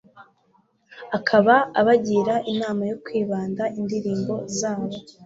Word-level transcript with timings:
akaba 1.17 1.55
abagira 1.79 2.35
inama 2.51 2.81
yo 2.89 2.97
kwibanda 3.03 3.63
indirimbo 3.79 4.33
zabo 4.59 4.95